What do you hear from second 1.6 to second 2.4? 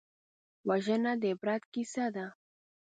کیسه ده